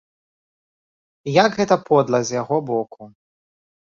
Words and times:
І 1.29 1.35
як 1.35 1.49
гэта 1.59 1.75
подла 1.89 2.19
з 2.31 2.37
яго 2.41 2.57
боку. 2.71 3.01